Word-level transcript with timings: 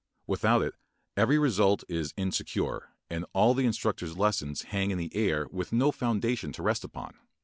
Without 0.25 0.63
it 0.63 0.73
every 1.15 1.37
result 1.37 1.83
is 1.87 2.11
insecure 2.17 2.89
and 3.07 3.23
all 3.33 3.53
the 3.53 3.67
instructor's 3.67 4.17
lessons 4.17 4.63
hang 4.63 4.89
in 4.89 4.97
the 4.97 5.15
air 5.15 5.47
with 5.51 5.71
no 5.71 5.91
foundation 5.91 6.51
to 6.53 6.63
rest 6.63 6.83
upon. 6.83 7.13